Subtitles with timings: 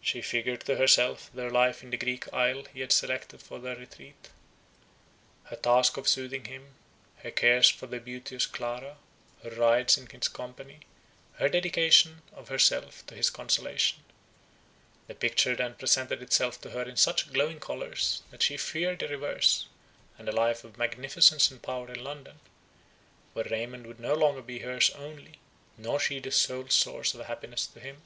[0.00, 3.74] She figured to herself their life in the Greek isle he had selected for their
[3.74, 4.28] retreat;
[5.46, 6.76] her task of soothing him;
[7.16, 8.96] her cares for the beauteous Clara,
[9.42, 10.82] her rides in his company,
[11.38, 14.04] her dedication of herself to his consolation.
[15.08, 19.08] The picture then presented itself to her in such glowing colours, that she feared the
[19.08, 19.66] reverse,
[20.16, 22.38] and a life of magnificence and power in London;
[23.32, 25.40] where Raymond would no longer be hers only,
[25.76, 28.02] nor she the sole source of happiness to him.